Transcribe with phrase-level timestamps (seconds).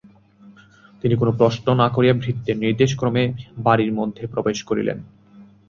[1.03, 3.23] তিনি কোনো প্রশ্ন না করিয়া ভৃত্যের নির্দেশক্রমে
[3.57, 4.97] বাড়ির মধ্যে প্রবেশ করিলেন।